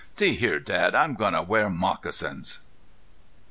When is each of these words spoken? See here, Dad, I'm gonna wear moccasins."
See 0.15 0.33
here, 0.33 0.59
Dad, 0.59 0.95
I'm 0.95 1.13
gonna 1.13 1.43
wear 1.43 1.69
moccasins." 1.69 2.61